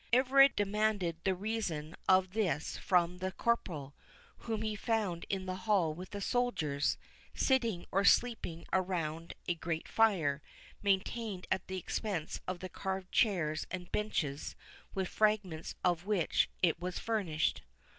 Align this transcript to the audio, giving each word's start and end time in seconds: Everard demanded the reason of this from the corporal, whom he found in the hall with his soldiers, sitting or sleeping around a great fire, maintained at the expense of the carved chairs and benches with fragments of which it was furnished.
Everard 0.11 0.55
demanded 0.55 1.17
the 1.25 1.35
reason 1.35 1.95
of 2.09 2.31
this 2.33 2.75
from 2.75 3.19
the 3.19 3.31
corporal, 3.31 3.93
whom 4.37 4.63
he 4.63 4.75
found 4.75 5.27
in 5.29 5.45
the 5.45 5.55
hall 5.67 5.93
with 5.93 6.13
his 6.13 6.25
soldiers, 6.25 6.97
sitting 7.35 7.85
or 7.91 8.03
sleeping 8.03 8.65
around 8.73 9.35
a 9.47 9.53
great 9.53 9.87
fire, 9.87 10.41
maintained 10.81 11.45
at 11.51 11.67
the 11.67 11.77
expense 11.77 12.41
of 12.47 12.61
the 12.61 12.69
carved 12.69 13.11
chairs 13.11 13.67
and 13.69 13.91
benches 13.91 14.55
with 14.95 15.07
fragments 15.07 15.75
of 15.83 16.03
which 16.07 16.49
it 16.63 16.79
was 16.79 16.97
furnished. 16.97 17.61